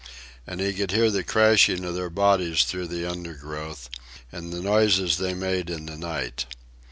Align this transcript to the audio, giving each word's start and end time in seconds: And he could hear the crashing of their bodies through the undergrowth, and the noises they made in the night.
And 0.47 0.59
he 0.59 0.73
could 0.73 0.89
hear 0.89 1.11
the 1.11 1.23
crashing 1.23 1.85
of 1.85 1.93
their 1.93 2.09
bodies 2.09 2.63
through 2.63 2.87
the 2.87 3.05
undergrowth, 3.07 3.87
and 4.31 4.51
the 4.51 4.59
noises 4.59 5.17
they 5.17 5.35
made 5.35 5.69
in 5.69 5.85
the 5.85 5.95
night. 5.95 6.47